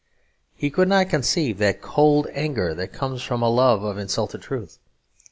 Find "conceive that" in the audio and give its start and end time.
1.11-1.79